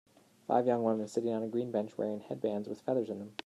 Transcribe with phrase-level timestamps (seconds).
[0.47, 3.35] Five young women sitting on a green bench wearing headbands with feathers in them.